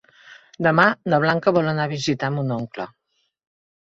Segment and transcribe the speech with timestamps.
[0.67, 2.87] Demà na Blanca vol anar a visitar mon oncle.